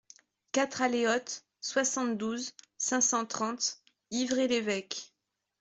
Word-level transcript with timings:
quatre 0.51 0.81
allée 0.81 1.07
Haute, 1.07 1.43
soixante-douze, 1.59 2.55
cinq 2.79 3.01
cent 3.01 3.23
trente, 3.27 3.77
Yvré-l'Évêque 4.09 5.13